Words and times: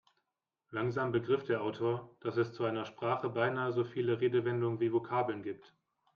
Langsam 0.71 1.11
begriff 1.11 1.43
der 1.43 1.61
Autor, 1.61 2.15
dass 2.21 2.35
es 2.35 2.53
zu 2.53 2.63
einer 2.63 2.85
Sprache 2.87 3.29
beinahe 3.29 3.71
so 3.71 3.83
viele 3.83 4.19
Redewendungen 4.19 4.79
wie 4.79 4.91
Vokabeln 4.91 5.43
gibt. 5.43 5.75